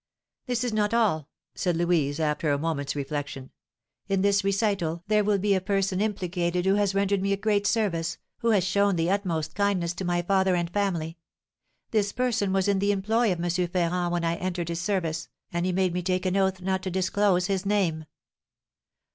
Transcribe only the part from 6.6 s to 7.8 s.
who has rendered me a great